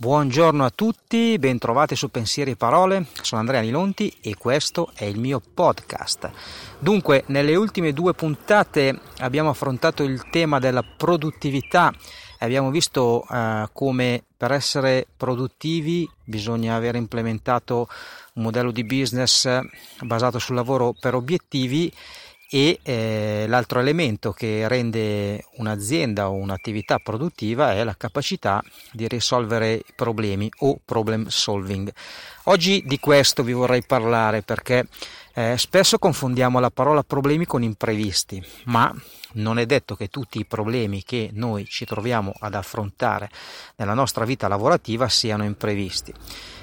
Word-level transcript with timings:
Buongiorno 0.00 0.64
a 0.64 0.70
tutti, 0.70 1.38
bentrovati 1.38 1.94
su 1.94 2.10
Pensieri 2.10 2.52
e 2.52 2.56
Parole, 2.56 3.04
sono 3.20 3.42
Andrea 3.42 3.60
Nilonti 3.60 4.10
e 4.22 4.34
questo 4.34 4.92
è 4.94 5.04
il 5.04 5.18
mio 5.18 5.42
podcast. 5.52 6.30
Dunque, 6.78 7.24
nelle 7.26 7.54
ultime 7.54 7.92
due 7.92 8.14
puntate 8.14 8.98
abbiamo 9.18 9.50
affrontato 9.50 10.02
il 10.02 10.30
tema 10.30 10.58
della 10.58 10.82
produttività 10.82 11.92
e 11.92 12.46
abbiamo 12.46 12.70
visto 12.70 13.26
eh, 13.30 13.68
come 13.74 14.24
per 14.34 14.52
essere 14.52 15.06
produttivi 15.14 16.08
bisogna 16.24 16.76
aver 16.76 16.94
implementato 16.94 17.86
un 18.36 18.44
modello 18.44 18.70
di 18.70 18.84
business 18.84 19.46
basato 20.00 20.38
sul 20.38 20.54
lavoro 20.54 20.94
per 20.98 21.14
obiettivi 21.14 21.92
e 22.52 22.80
eh, 22.82 23.44
l'altro 23.46 23.78
elemento 23.78 24.32
che 24.32 24.66
rende 24.66 25.44
un'azienda 25.58 26.28
o 26.28 26.32
un'attività 26.32 26.98
produttiva 26.98 27.74
è 27.74 27.84
la 27.84 27.94
capacità 27.96 28.60
di 28.90 29.06
risolvere 29.06 29.84
problemi 29.94 30.50
o 30.58 30.80
problem 30.84 31.28
solving. 31.28 31.92
Oggi 32.44 32.82
di 32.84 32.98
questo 32.98 33.44
vi 33.44 33.52
vorrei 33.52 33.84
parlare 33.84 34.42
perché 34.42 34.88
eh, 35.32 35.56
spesso 35.56 35.98
confondiamo 35.98 36.58
la 36.58 36.70
parola 36.70 37.04
problemi 37.04 37.46
con 37.46 37.62
imprevisti, 37.62 38.44
ma 38.64 38.92
non 39.34 39.60
è 39.60 39.66
detto 39.66 39.94
che 39.94 40.08
tutti 40.08 40.40
i 40.40 40.44
problemi 40.44 41.04
che 41.04 41.30
noi 41.32 41.66
ci 41.66 41.84
troviamo 41.84 42.32
ad 42.40 42.54
affrontare 42.56 43.30
nella 43.76 43.94
nostra 43.94 44.24
vita 44.24 44.48
lavorativa 44.48 45.08
siano 45.08 45.44
imprevisti. 45.44 46.12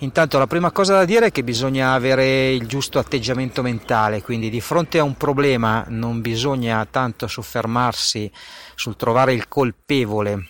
Intanto 0.00 0.38
la 0.38 0.46
prima 0.46 0.70
cosa 0.70 0.94
da 0.94 1.04
dire 1.04 1.26
è 1.26 1.32
che 1.32 1.42
bisogna 1.42 1.92
avere 1.92 2.52
il 2.52 2.68
giusto 2.68 3.00
atteggiamento 3.00 3.62
mentale, 3.62 4.22
quindi 4.22 4.48
di 4.48 4.60
fronte 4.60 5.00
a 5.00 5.02
un 5.02 5.16
problema 5.16 5.84
non 5.88 6.20
bisogna 6.20 6.86
tanto 6.88 7.26
soffermarsi 7.26 8.30
sul 8.76 8.94
trovare 8.94 9.32
il 9.32 9.48
colpevole 9.48 10.46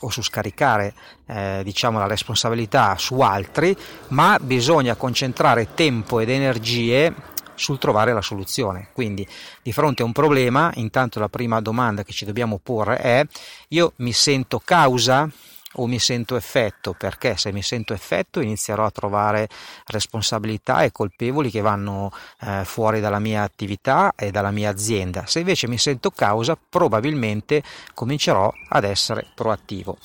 o 0.00 0.10
su 0.10 0.22
scaricare 0.22 0.94
eh, 1.26 1.62
diciamo 1.64 1.98
la 1.98 2.06
responsabilità 2.06 2.96
su 2.96 3.18
altri, 3.18 3.76
ma 4.08 4.38
bisogna 4.40 4.94
concentrare 4.94 5.74
tempo 5.74 6.20
ed 6.20 6.30
energie 6.30 7.12
sul 7.56 7.78
trovare 7.78 8.12
la 8.12 8.22
soluzione. 8.22 8.90
Quindi 8.92 9.26
di 9.62 9.72
fronte 9.72 10.02
a 10.02 10.04
un 10.04 10.12
problema, 10.12 10.70
intanto 10.76 11.18
la 11.18 11.28
prima 11.28 11.60
domanda 11.60 12.04
che 12.04 12.12
ci 12.12 12.24
dobbiamo 12.24 12.60
porre 12.62 12.98
è 12.98 13.26
io 13.70 13.94
mi 13.96 14.12
sento 14.12 14.60
causa 14.64 15.28
o 15.74 15.86
mi 15.86 15.98
sento 15.98 16.36
effetto, 16.36 16.94
perché 16.94 17.36
se 17.36 17.52
mi 17.52 17.62
sento 17.62 17.92
effetto 17.92 18.40
inizierò 18.40 18.84
a 18.84 18.90
trovare 18.90 19.48
responsabilità 19.86 20.82
e 20.82 20.92
colpevoli 20.92 21.50
che 21.50 21.60
vanno 21.60 22.10
eh, 22.40 22.62
fuori 22.64 23.00
dalla 23.00 23.20
mia 23.20 23.42
attività 23.42 24.12
e 24.16 24.30
dalla 24.30 24.50
mia 24.50 24.70
azienda. 24.70 25.26
Se 25.26 25.38
invece 25.38 25.68
mi 25.68 25.78
sento 25.78 26.10
causa, 26.10 26.56
probabilmente 26.56 27.62
comincerò 27.94 28.52
ad 28.68 28.84
essere 28.84 29.26
proattivo. 29.34 29.96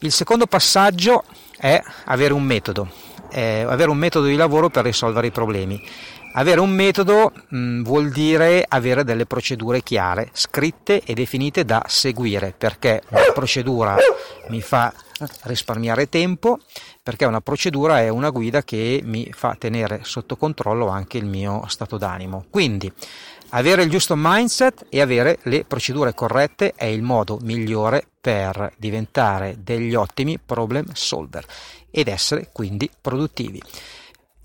Il 0.00 0.12
secondo 0.12 0.46
passaggio 0.46 1.24
è 1.58 1.82
avere 2.04 2.34
un 2.34 2.42
metodo, 2.42 2.88
eh, 3.30 3.62
avere 3.62 3.90
un 3.90 3.96
metodo 3.96 4.26
di 4.26 4.36
lavoro 4.36 4.68
per 4.68 4.84
risolvere 4.84 5.28
i 5.28 5.32
problemi. 5.32 5.82
Avere 6.38 6.60
un 6.60 6.68
metodo 6.68 7.32
mh, 7.32 7.56
mm, 7.56 7.82
vuol 7.82 8.10
dire 8.10 8.62
avere 8.68 9.04
delle 9.04 9.24
procedure 9.24 9.82
chiare, 9.82 10.28
scritte 10.32 11.02
e 11.02 11.14
definite 11.14 11.64
da 11.64 11.82
seguire, 11.88 12.52
perché 12.56 13.02
una 13.08 13.32
procedura 13.32 13.96
mi 14.48 14.60
fa 14.60 14.92
risparmiare 15.44 16.10
tempo, 16.10 16.58
perché 17.02 17.24
una 17.24 17.40
procedura 17.40 18.00
è 18.00 18.08
una 18.10 18.28
guida 18.28 18.62
che 18.62 19.00
mi 19.02 19.32
fa 19.32 19.56
tenere 19.58 20.00
sotto 20.02 20.36
controllo 20.36 20.88
anche 20.88 21.16
il 21.16 21.24
mio 21.24 21.64
stato 21.68 21.96
d'animo. 21.96 22.44
Quindi 22.50 22.92
avere 23.50 23.84
il 23.84 23.88
giusto 23.88 24.12
mindset 24.14 24.84
e 24.90 25.00
avere 25.00 25.38
le 25.44 25.64
procedure 25.64 26.12
corrette 26.12 26.74
è 26.76 26.84
il 26.84 27.00
modo 27.00 27.38
migliore 27.40 28.06
per 28.20 28.74
diventare 28.76 29.56
degli 29.62 29.94
ottimi 29.94 30.38
problem 30.38 30.84
solver 30.92 31.46
ed 31.90 32.08
essere 32.08 32.50
quindi 32.52 32.90
produttivi. 33.00 33.62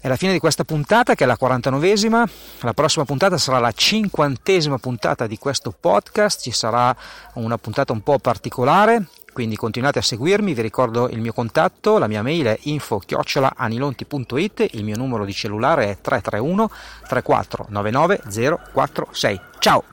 È 0.02 0.08
la 0.08 0.16
fine 0.16 0.32
di 0.32 0.40
questa 0.40 0.64
puntata 0.64 1.14
che 1.14 1.26
è 1.26 1.28
la 1.28 1.38
49esima, 1.40 2.28
la 2.62 2.74
prossima 2.74 3.06
puntata 3.06 3.38
sarà 3.38 3.60
la 3.60 3.72
cinquantesima 3.72 4.80
puntata 4.80 5.28
di 5.28 5.38
questo 5.38 5.72
podcast, 5.80 6.42
ci 6.42 6.50
sarà 6.50 6.96
una 7.36 7.60
puntata 7.60 7.94
un 7.94 8.02
po' 8.02 8.18
particolare, 8.18 9.06
quindi 9.32 9.56
continuate 9.56 10.00
a 10.00 10.02
seguirmi, 10.02 10.56
vi 10.56 10.62
ricordo 10.64 11.08
il 11.08 11.22
mio 11.22 11.34
contatto, 11.34 12.00
la 12.00 12.08
mia 12.08 12.24
mail 12.24 12.48
è 12.48 12.58
info-anilonti.it, 12.62 14.70
il 14.72 14.84
mio 14.84 14.98
numero 14.98 15.24
di 15.24 15.34
cellulare 15.34 15.92
è 15.92 16.02
331 16.02 16.72
3499 17.08 18.22
046. 18.74 19.42
Ciao! 19.60 19.84